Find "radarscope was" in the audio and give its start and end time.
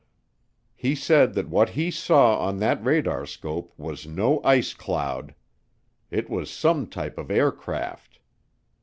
2.83-4.07